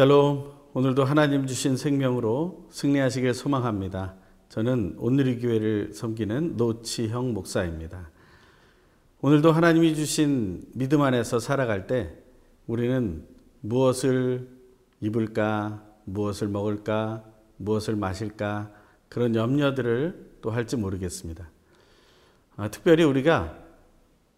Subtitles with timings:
[0.00, 0.50] 샬롬.
[0.72, 4.14] 오늘도 하나님 주신 생명으로 승리하시길 소망합니다.
[4.48, 8.10] 저는 오늘의 교회를 섬기는 노치형 목사입니다.
[9.20, 12.16] 오늘도 하나님이 주신 믿음 안에서 살아갈 때
[12.66, 13.26] 우리는
[13.60, 14.48] 무엇을
[15.02, 17.22] 입을까, 무엇을 먹을까,
[17.58, 18.72] 무엇을 마실까
[19.10, 21.50] 그런 염려들을 또 할지 모르겠습니다.
[22.56, 23.54] 아, 특별히 우리가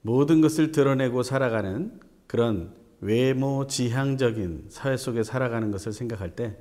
[0.01, 6.56] 모든 것을 드러내고 살아가는 그런 외모 지향적인 사회 속에 살아가는 것을 생각할 때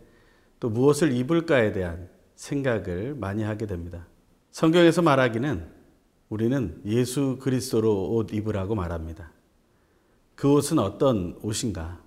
[0.62, 4.06] 또 무엇을 입을까에 대한 생각을 많이 하게 됩니다.
[4.52, 5.68] 성경에서 말하기는
[6.30, 9.32] 우리는 예수 그리스도로 옷 입으라고 말합니다.
[10.36, 12.00] 그 옷은 어떤 옷인가?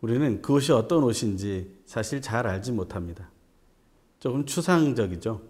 [0.00, 3.28] 우리는 그 옷이 어떤 옷인지 사실 잘 알지 못합니다.
[4.20, 5.42] 조금 추상적이죠.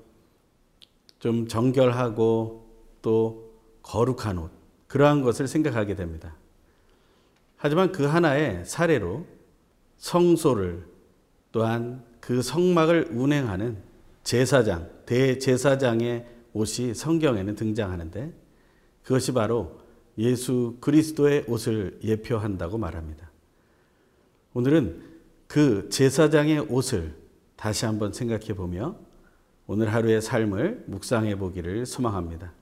[1.18, 2.70] 좀 정결하고
[3.02, 4.50] 또 거룩한 옷.
[4.86, 6.34] 그러한 것을 생각하게 됩니다.
[7.64, 9.24] 하지만 그 하나의 사례로
[9.98, 10.84] 성소를
[11.52, 13.76] 또한 그 성막을 운행하는
[14.24, 18.32] 제사장, 대제사장의 옷이 성경에는 등장하는데
[19.04, 19.78] 그것이 바로
[20.18, 23.30] 예수 그리스도의 옷을 예표한다고 말합니다.
[24.54, 25.00] 오늘은
[25.46, 27.14] 그 제사장의 옷을
[27.54, 28.96] 다시 한번 생각해 보며
[29.68, 32.54] 오늘 하루의 삶을 묵상해 보기를 소망합니다.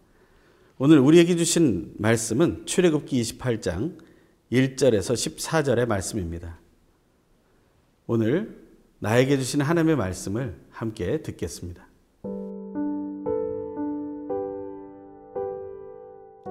[0.77, 4.10] 오늘 우리에게 주신 말씀은 출애굽기 28장
[4.53, 6.59] 1절에서 14절의 말씀입니다.
[8.07, 8.59] 오늘
[8.99, 11.87] 나에게 주신 하나님의 말씀을 함께 듣겠습니다.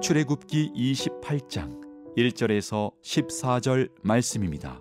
[0.00, 1.78] 출애굽기 28장
[2.16, 4.80] 1절에서 14절 말씀입니다.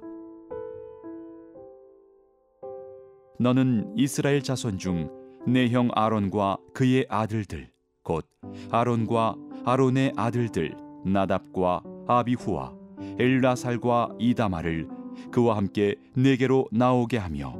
[3.39, 5.09] 너는 이스라엘 자손 중
[5.47, 7.71] 내 형 아론과 그의 아들들
[8.03, 8.25] 곧
[8.71, 9.35] 아론과
[9.65, 10.75] 아론의 아들들
[11.05, 12.78] 나답과 아비후와
[13.19, 14.87] 엘라살과 이다마를
[15.31, 17.55] 그와 함께 내게로 나오게 하며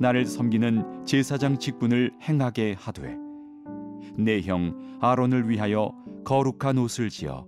[0.00, 3.16] 나를 섬기는 제사장 직분을 행하게 하되
[4.18, 5.92] 내 형 아론을 위하여
[6.24, 7.46] 거룩한 옷을 지어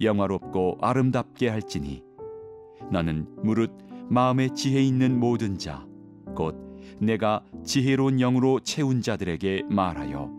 [0.00, 2.02] 영화롭고 아름답게 할지니
[2.92, 3.70] 너는 무릇
[4.08, 5.86] 마음에 지혜 있는 모든 자
[6.36, 6.54] 곧
[7.00, 10.30] 내가 지혜로운 영으로 채운 자들에게 말하여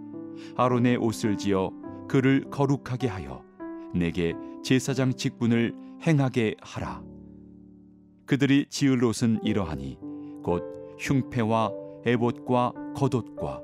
[0.56, 1.72] 아론의 옷을 지어
[2.08, 3.44] 그를 거룩하게 하여
[3.96, 4.34] 내게
[4.64, 5.74] 제사장 직분을
[6.06, 7.04] 행하게 하라.
[8.26, 9.98] 그들이 지을 옷은 이러하니
[10.44, 10.64] 곧
[11.00, 11.72] 흉패와
[12.06, 13.62] 에봇과 겉옷과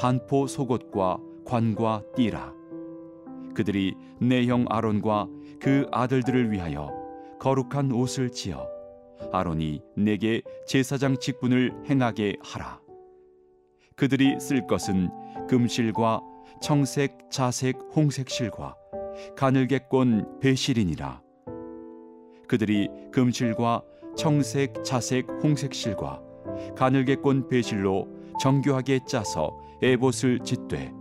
[0.00, 2.52] 반포 속옷과 관과 띠라.
[3.54, 5.28] 그들이 내 형 아론과
[5.60, 6.92] 그 아들들을 위하여
[7.40, 8.66] 거룩한 옷을 지어
[9.32, 12.80] 아론이 내게 제사장 직분을 행하게 하라.
[13.96, 15.10] 그들이 쓸 것은
[15.48, 16.20] 금실과
[16.62, 18.76] 청색, 자색, 홍색 실과
[19.36, 21.27] 가늘게 꼰 배실이니라.
[22.48, 23.82] 그들이 금실과
[24.16, 26.20] 청색, 자색, 홍색 실과
[26.76, 28.08] 가늘게 꼰 배실로
[28.40, 30.92] 정교하게 짜서 에봇을 짓되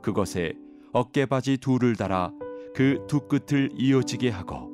[0.00, 0.54] 그것에
[0.92, 2.32] 어깨바지 둘을 달아
[2.74, 4.70] 그 두 끝을 이어지게 하고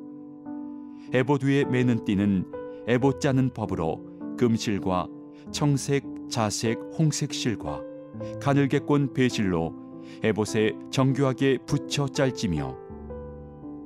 [1.11, 2.45] 에봇 위에 매는 띠는
[2.87, 5.07] 에봇 짜는 법으로 금실과
[5.51, 7.81] 청색, 자색, 홍색 실과
[8.41, 9.73] 가늘게 꼰 배실로
[10.23, 12.77] 에봇에 정교하게 붙여 짤지며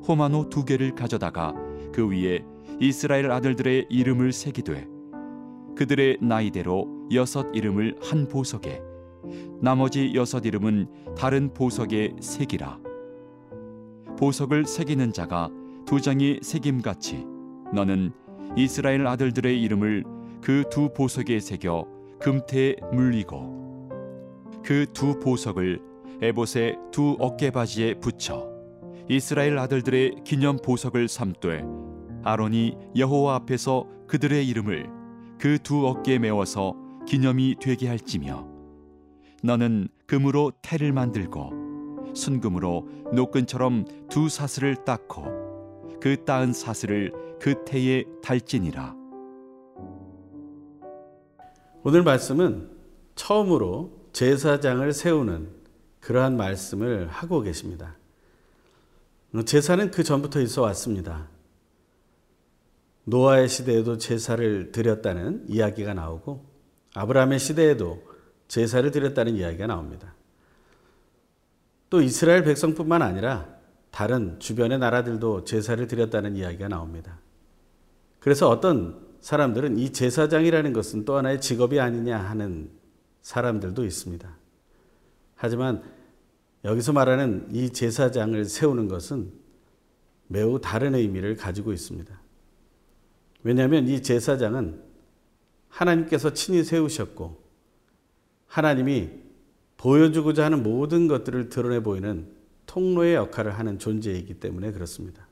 [0.07, 1.53] 호마노 두 개를 가져다가
[1.92, 2.44] 그 위에
[2.80, 4.88] 이스라엘 아들들의 이름을 새기되
[5.76, 8.82] 그들의 나이대로 여섯 이름을 한 보석에
[9.62, 12.80] 나머지 여섯 이름은 다른 보석에 새기라.
[14.18, 15.50] 보석을 새기는 자가
[15.86, 17.26] 두 장이 새김같이
[17.74, 18.12] 너는
[18.56, 20.04] 이스라엘 아들들의 이름을
[20.42, 21.86] 그 두 보석에 새겨
[22.20, 23.90] 금태에 물리고
[24.64, 25.82] 그 두 보석을
[26.22, 28.50] 에봇의 두 어깨바지에 붙여
[29.08, 31.63] 이스라엘 아들들의 기념 보석을 삼되
[32.24, 34.89] 아론이 여호와 앞에서 그들의 이름을
[35.39, 36.75] 그 두 어깨에 메워서
[37.07, 38.45] 기념이 되게 할지며
[39.42, 48.95] 너는 금으로 태를 만들고 순금으로 노끈처럼 두 사슬을 닦고 그 따은 사슬을 그 태에 달지니라
[51.83, 52.69] 오늘 말씀은
[53.15, 55.50] 처음으로 제사장을 세우는
[56.01, 57.95] 그러한 말씀을 하고 계십니다.
[59.45, 61.27] 제사는 그 전부터 있어 왔습니다.
[63.10, 66.46] 노아의 시대에도 제사를 드렸다는 이야기가 나오고
[66.94, 68.04] 아브라함의 시대에도
[68.48, 70.14] 제사를 드렸다는 이야기가 나옵니다.
[71.90, 73.48] 또 이스라엘 백성뿐만 아니라
[73.90, 77.20] 다른 주변의 나라들도 제사를 드렸다는 이야기가 나옵니다.
[78.20, 82.70] 그래서 어떤 사람들은 이 제사장이라는 것은 또 하나의 직업이 아니냐 하는
[83.24, 84.38] 사람들도 있습니다.
[85.36, 85.82] 하지만
[86.64, 89.32] 여기서 말하는 이 제사장을 세우는 것은
[90.28, 92.20] 매우 다른 의미를 가지고 있습니다.
[93.44, 94.81] 왜냐하면 이 제사장은
[95.69, 97.41] 하나님께서 친히 세우셨고
[98.47, 99.09] 하나님이
[99.77, 102.27] 보여주고자 하는 모든 것들을 드러내 보이는
[102.65, 105.27] 통로의 역할을 하는 존재이기 때문에 그렇습니다.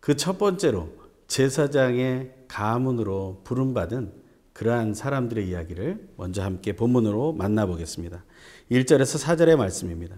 [0.00, 0.90] 그 첫 번째로
[1.26, 4.12] 제사장의 가문으로 부름받은
[4.52, 8.24] 그러한 사람들의 이야기를 먼저 함께 본문으로 만나보겠습니다.
[8.70, 10.16] 1절에서 4절의 말씀입니다.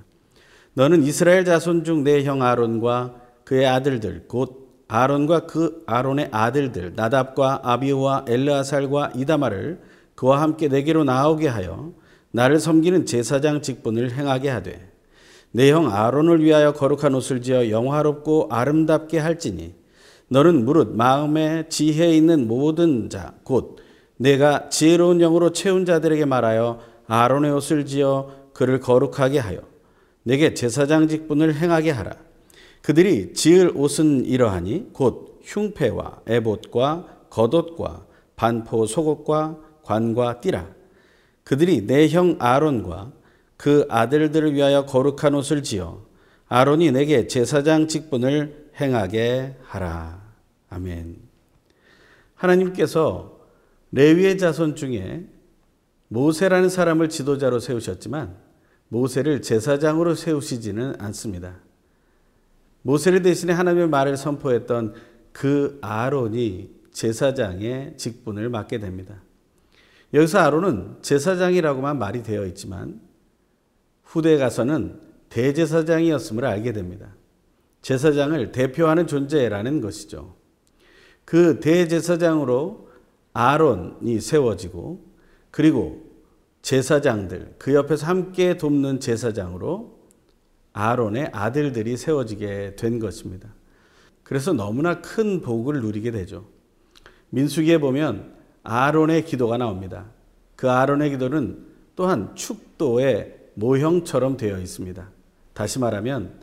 [0.75, 4.64] 너는 이스라엘 자손 중 내 형 아론과 그의 아들들 곧
[4.95, 9.81] 아론과 그 아론의 아들들 나답과 아비우와 엘르아살과 이다마를
[10.15, 11.93] 그와 함께 내게로 나오게 하여
[12.31, 14.93] 나를 섬기는 제사장 직분을 행하게 하되
[15.51, 19.75] 내 형 아론을 위하여 거룩한 옷을 지어 영화롭고 아름답게 할지니
[20.29, 23.79] 너는 무릇 마음에 지혜 있는 모든 자 곧
[24.17, 29.59] 내가 지혜로운 영으로 채운 자들에게 말하여 아론의 옷을 지어 그를 거룩하게 하여
[30.23, 32.15] 내게 제사장 직분을 행하게 하라
[32.85, 40.69] 그들이 지을 옷은 이러하니 곧 흉패와 에봇과 겉옷과 반포 속옷과 관과 띠라
[41.45, 43.13] 그들이 내 형 아론과
[43.57, 46.05] 그 아들들을 위하여 거룩한 옷을 지어
[46.49, 50.23] 아론이 내게 제사장 직분을 행하게 하라.
[50.69, 51.17] 아멘.
[52.35, 53.41] 하나님께서
[53.93, 55.25] 레위의 자손 중에
[56.09, 58.37] 모세라는 사람을 지도자로 세우셨지만
[58.89, 61.64] 모세를 제사장으로 세우시지는 않습니다.
[62.85, 64.95] 모세를 대신해 하나님의 말을 선포했던
[65.33, 69.23] 그 아론이 제사장의 직분을 맡게 됩니다.
[70.13, 73.01] 여기서 아론은 제사장이라고만 말이 되어 있지만
[74.05, 75.01] 후대에 가서는
[75.31, 77.09] 대제사장이었음을 알게 됩니다.
[77.83, 80.37] 제사장을 대표하는 존재라는 것이죠.
[81.25, 82.91] 그 대제사장으로
[83.33, 85.05] 아론이 세워지고
[85.51, 86.05] 그리고
[86.61, 89.94] 제사장들 그 옆에서 함께 돕는 제사장으로
[90.75, 93.49] 아론의 아들들이 세워지게 된 것입니다.
[94.23, 96.47] 그래서 너무나 큰 복을 누리게 되죠.
[97.31, 98.35] 민수기에 보면
[98.65, 100.07] 아론의 기도가 나옵니다.
[100.57, 101.67] 그 아론의 기도는
[101.97, 105.09] 또한 축도의 모형처럼 되어 있습니다.
[105.53, 106.41] 다시 말하면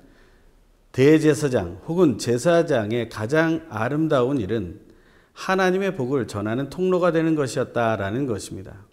[0.94, 4.80] 대제사장 혹은 제사장의 가장 아름다운 일은
[5.34, 8.86] 하나님의 복을 전하는 통로가 되는 것이었다라는 것입니다.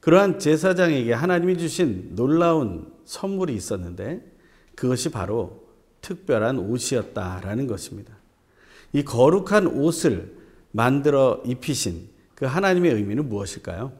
[0.00, 4.22] 그러한 제사장에게 하나님이 주신 놀라운 선물이 있었는데
[4.74, 5.64] 그것이 바로
[6.02, 8.14] 특별한 옷이었다라는 것입니다.
[8.92, 10.36] 이 거룩한 옷을
[10.72, 13.92] 만들어 입히신 그 하나님의 의미는 무엇일까요?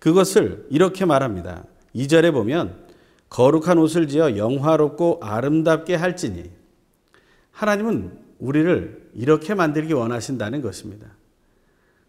[0.00, 1.64] 그것을 이렇게 말합니다.
[1.94, 2.86] 2절에 보면
[3.30, 6.50] 거룩한 옷을 지어 영화롭고 아름답게 할지니
[7.52, 11.12] 하나님은 우리를 이렇게 만들기 원하신다는 것입니다.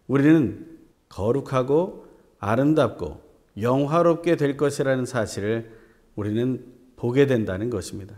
[0.08, 0.66] 우리는
[1.08, 2.06] 거룩하고
[2.40, 3.22] 아름답고
[3.60, 5.77] 영화롭게 될 것이라는 사실을
[6.18, 6.64] 우리는
[6.96, 8.16] 보게 된다는 것입니다.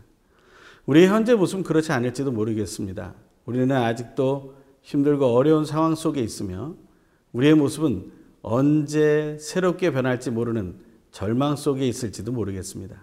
[0.87, 3.15] 우리의 현재 모습은 그렇지 않을지도 모르겠습니다.
[3.45, 6.77] 우리는 아직도 힘들고 어려운 상황 속에 있으며
[7.33, 8.11] 우리의 모습은
[8.41, 10.77] 언제 새롭게 변할지 모르는
[11.11, 12.97] 절망 속에 있을지도 모르겠습니다.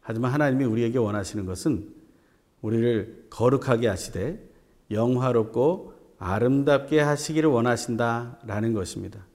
[0.00, 1.88] 하지만 하나님이 우리에게 원하시는 것은
[2.62, 4.48] 우리를 거룩하게 하시되
[4.92, 9.26] 영화롭고 아름답게 하시기를 원하신다라는 것입니다.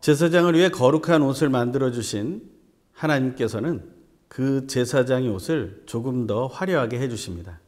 [0.00, 2.42] 제사장을 위해 거룩한 옷을 만들어 주신
[2.92, 3.90] 하나님께서는
[4.28, 7.60] 그 제사장의 옷을 조금 더 화려하게 해 주십니다.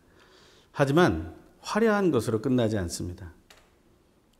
[0.70, 3.32] 하지만 화려한 것으로 끝나지 않습니다.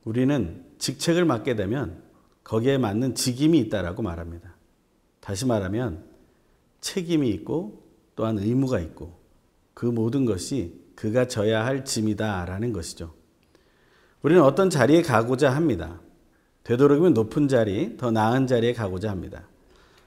[0.05, 2.03] 우리는 직책을 맡게 되면
[2.45, 4.57] 거기에 맞는 직임이 있다라고 말합니다.
[5.21, 6.05] 다시 말하면
[6.81, 7.85] 책임이 있고
[8.17, 9.21] 또한 의무가 있고
[9.75, 13.15] 그 모든 것이 그가 져야 할 짐이다라는 것이죠.
[14.23, 16.01] 우리는 어떤 자리에 가고자 합니다.
[16.65, 19.45] 되도록이면 높은 자리, 더 나은 자리에 가고자 합니다.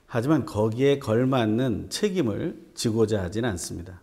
[0.07, 4.01] 하지만 거기에 걸맞는 책임을 지고자 하진 않습니다.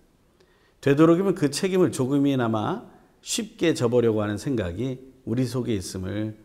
[0.80, 2.84] 되도록이면 그 책임을 조금이나마
[3.22, 6.36] 쉽게 져보려고 하는 생각이 우리 속에 있음을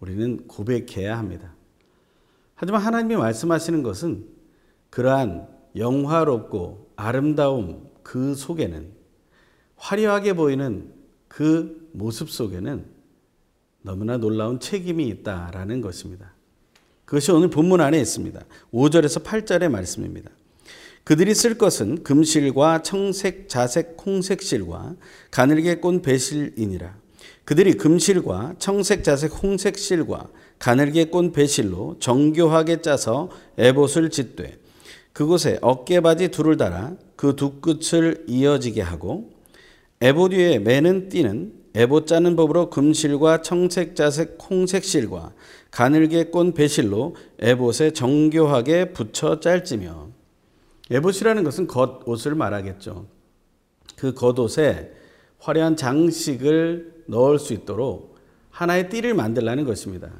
[0.00, 1.54] 우리는 고백해야 합니다.
[2.54, 4.26] 하지만 하나님이 말씀하시는 것은
[4.90, 8.90] 그러한 영화롭고 아름다움 그 속에는
[9.76, 10.92] 화려하게 보이는
[11.28, 12.93] 그 모습 속에는
[13.84, 16.32] 너무나 놀라운 책임이 있다라는 것입니다.
[17.04, 18.40] 그것이 오늘 본문 안에 있습니다.
[18.72, 20.30] 5절에서 8절의 말씀입니다.
[21.04, 24.96] 그들이 쓸 것은 금실과 청색, 자색, 홍색실과
[25.30, 26.96] 가늘게 꼰 배실이니라.
[27.44, 34.58] 그들이 금실과 청색, 자색, 홍색실과 가늘게 꼰 배실로 정교하게 짜서 에봇을 짓되
[35.12, 39.30] 그곳에 어깨바지 둘을 달아 그 두 끝을 이어지게 하고
[40.00, 45.32] 에봇 위에 매는 띠는 에봇 짜는 법으로 금실과 청색, 자색, 홍색실과
[45.70, 50.08] 가늘게 꼰 배실로 에봇에 정교하게 붙여 짤지며
[50.90, 53.06] 에봇이라는 것은 겉옷을 말하겠죠.
[53.96, 54.92] 그 겉옷에
[55.38, 58.16] 화려한 장식을 넣을 수 있도록
[58.50, 60.10] 하나의 띠를 만들라는 것입니다.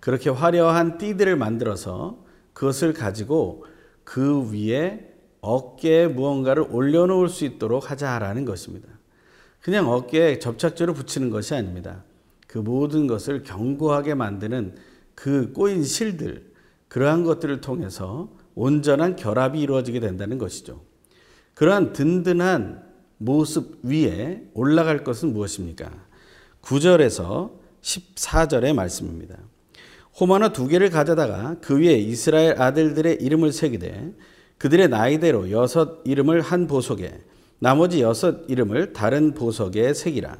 [0.00, 2.18] 그렇게 화려한 띠들을 만들어서
[2.52, 3.64] 그것을 가지고
[4.02, 8.95] 그 위에 어깨에 무언가를 올려놓을 수 있도록 하자라는 것입니다.
[9.66, 12.04] 그냥 어깨에 접착제로 붙이는 것이 아닙니다.
[12.46, 14.76] 그 모든 것을 견고하게 만드는
[15.16, 16.52] 그 꼬인 실들,
[16.86, 20.82] 그러한 것들을 통해서 온전한 결합이 이루어지게 된다는 것이죠.
[21.54, 22.84] 그러한 든든한
[23.18, 25.90] 모습 위에 올라갈 것은 무엇입니까?
[26.62, 27.50] 9절에서
[27.82, 29.36] 14절의 말씀입니다.
[30.20, 34.14] 호마너 두 개를 가져다가 그 위에 이스라엘 아들들의 이름을 새기되
[34.58, 37.20] 그들의 나이대로 여섯 이름을 한 보석에
[37.58, 40.36] 나머지 여섯 이름을 다른 보석에 새기라.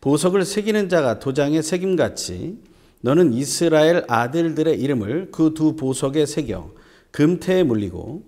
[0.00, 2.58] 보석을 새기는 자가 도장에 새김같이
[3.02, 6.70] 너는 이스라엘 아들들의 이름을 그 두 보석에 새겨
[7.12, 8.22] 금태에 물리고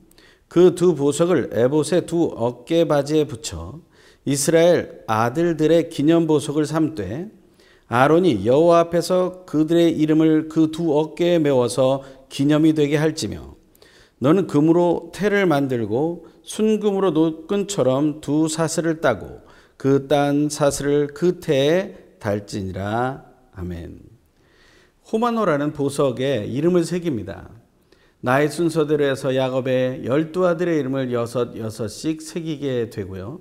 [0.48, 3.80] 그 두 보석을 에봇의 두 어깨 바지에 붙여
[4.24, 7.28] 이스라엘 아들들의 기념 보석을 삼되
[7.88, 13.54] 아론이 여호와 앞에서 그들의 이름을 그 두 어깨에 메워서 기념이 되게 할지며
[14.18, 19.40] 너는 금으로 태를 만들고 순금으로 노끈처럼 두 사슬을 따고
[19.76, 23.24] 그 딴 사슬을 그 태에 달지니라
[23.54, 24.00] 아멘.
[25.12, 27.50] 호마노라는 보석에 이름을 새깁니다.
[28.20, 33.40] 나의 순서대로 해서 야곱의 열두 아들의 이름을 여섯 여섯씩 새기게 되고요.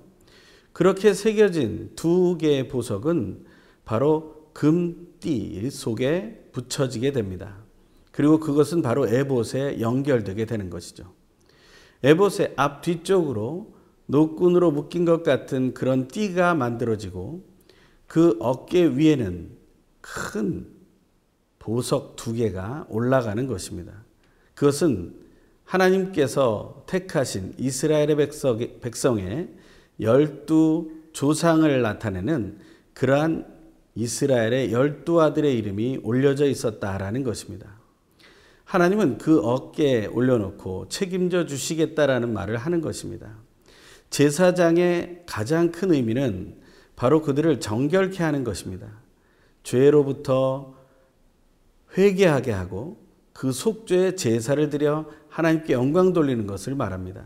[0.74, 3.46] 그렇게 새겨진 두 개의 보석은
[3.86, 7.58] 바로 금띠 속에 붙여지게 됩니다.
[8.12, 11.14] 그리고 그것은 바로 에봇에 연결되게 되는 것이죠.
[12.04, 13.74] 에봇의 앞 뒤쪽으로
[14.06, 17.44] 노끈으로 묶인 것 같은 그런 띠가 만들어지고
[18.08, 19.50] 그 어깨 위에는
[20.02, 20.68] 큰
[21.60, 24.04] 보석 두 개가 올라가는 것입니다.
[24.54, 25.16] 그것은
[25.64, 28.18] 하나님께서 택하신 이스라엘의
[28.82, 29.50] 백성의
[30.00, 32.60] 열두 조상을 나타내는
[32.94, 33.48] 그러한
[33.96, 37.83] 이스라엘의 열두 아들의 이름이 올려져 있었다라는 것입니다.
[38.74, 43.36] 하나님은 그 어깨에 올려놓고 책임져 주시겠다라는 말을 하는 것입니다.
[44.10, 46.56] 제사장의 가장 큰 의미는
[46.96, 48.88] 바로 그들을 정결케 하는 것입니다.
[49.62, 50.74] 죄로부터
[51.96, 52.98] 회개하게 하고
[53.32, 57.25] 그 속죄의 제사를 드려 하나님께 영광 돌리는 것을 말합니다.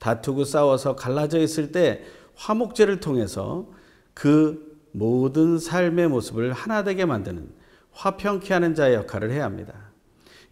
[0.00, 3.70] 다투고 싸워서 갈라져 있을 때 화목제를 통해서
[4.12, 7.48] 그 모든 삶의 모습을 하나 되게 만드는
[7.92, 9.93] 화평케 하는 자의 역할을 해야 합니다.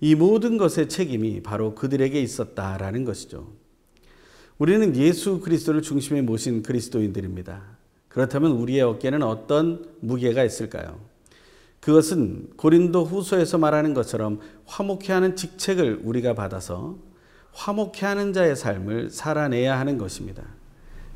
[0.02, 3.52] 이 모든 것의 책임이 바로 그들에게 있었다라는 것이죠.
[4.58, 7.62] 우리는 예수 그리스도를 중심에 모신 그리스도인들입니다.
[8.08, 10.98] 그렇다면 우리의 어깨는 어떤 무게가 있을까요?
[11.78, 16.98] 그것은 고린도 후서에서 말하는 것처럼 화목해 하는 직책을 우리가 받아서
[17.52, 20.42] 화목해 하는 자의 삶을 살아내야 하는 것입니다.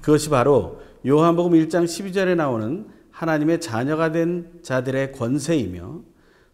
[0.01, 6.03] 그것이 바로 요한복음 1장 12절에 나오는 하나님의 자녀가 된 자들의 권세이며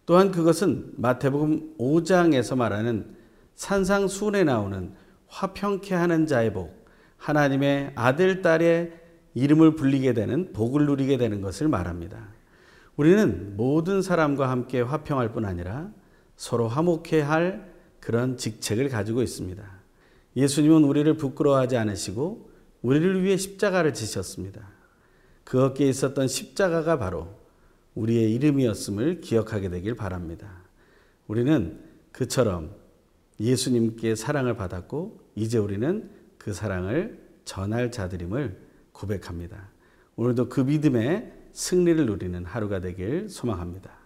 [0.05, 3.15] 또한 그것은 마태복음 5장에서 말하는
[3.55, 4.93] 산상순에 나오는
[5.27, 6.85] 화평케 하는 자의 복,
[7.17, 8.91] 하나님의 아들, 딸의
[9.33, 12.27] 이름을 불리게 되는 복을 누리게 되는 것을 말합니다.
[12.95, 15.89] 우리는 모든 사람과 함께 화평할 뿐 아니라
[16.35, 19.63] 서로 화목해 할 그런 직책을 가지고 있습니다.
[20.35, 24.67] 예수님은 우리를 부끄러워하지 않으시고 우리를 위해 십자가를 지셨습니다.
[25.43, 27.42] 그 어깨에 있었던 십자가가 바로
[27.95, 30.63] 우리의 이름이었음을 기억하게 되길 바랍니다.
[31.27, 31.79] 우리는
[32.11, 32.75] 그처럼
[33.39, 38.57] 예수님께 사랑을 받았고 이제 우리는 그 사랑을 전할 자들임을
[38.91, 39.69] 고백합니다.
[40.15, 44.02] 오늘도 그 믿음의 승리를 누리는 하루가 되길 소망합니다.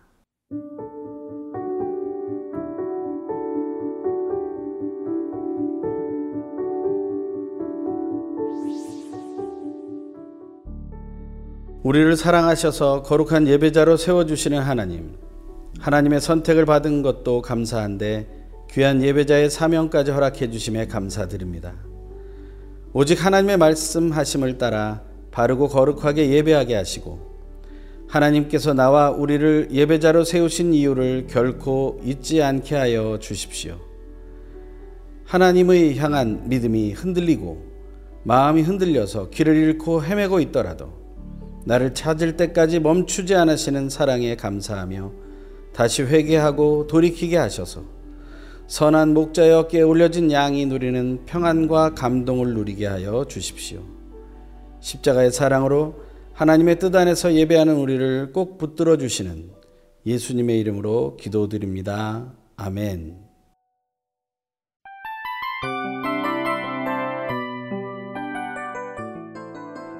[11.87, 15.15] 우리를 사랑하셔서 거룩한 예배자로 세워주시는 하나님,
[15.79, 18.27] 하나님의 선택을 받은 것도 감사한데
[18.71, 21.75] 귀한 예배자의 사명까지 허락해 주심에 감사드립니다.
[22.91, 25.01] 오직 하나님의 말씀하심을 따라
[25.31, 27.21] 바르고 거룩하게 예배하게 하시고
[28.09, 33.77] 하나님께서 나와 우리를 예배자로 세우신 이유를 결코 잊지 않게 하여 주십시오.
[35.23, 37.65] 하나님의 향한 믿음이 흔들리고
[38.23, 41.06] 마음이 흔들려서 길을 잃고 헤매고 있더라도
[41.67, 45.11] 나를 찾을 때까지 멈추지 않으시는 사랑에 감사하며
[45.73, 47.83] 다시 회개하고 돌이키게 하셔서
[48.67, 53.81] 선한 목자의 어깨에 올려진 양이 누리는 평안과 감동을 누리게 하여 주십시오.
[54.79, 55.95] 십자가의 사랑으로
[56.33, 59.49] 하나님의 뜻 안에서 예배하는 우리를 꼭 붙들어 주시는
[60.05, 62.33] 예수님의 이름으로 기도드립니다.
[62.55, 63.17] 아멘.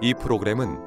[0.02, 0.87] 이 프로그램은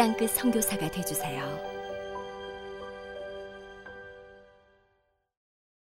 [0.00, 1.69] 땅끝 선교사가 되주세요.